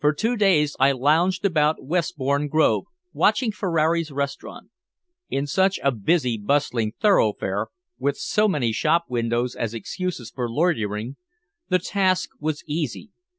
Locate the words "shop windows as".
8.72-9.72